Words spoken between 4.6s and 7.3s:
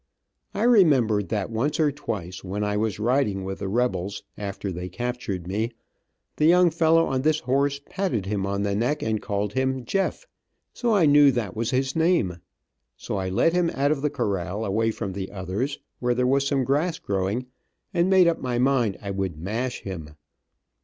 they captured me, the young fellow on